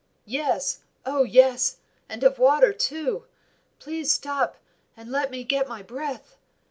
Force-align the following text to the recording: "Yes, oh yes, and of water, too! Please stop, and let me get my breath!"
"Yes, 0.25 0.79
oh 1.05 1.21
yes, 1.21 1.77
and 2.09 2.23
of 2.23 2.39
water, 2.39 2.73
too! 2.73 3.25
Please 3.77 4.11
stop, 4.11 4.57
and 4.97 5.11
let 5.11 5.29
me 5.29 5.43
get 5.43 5.67
my 5.69 5.83
breath!" 5.83 6.37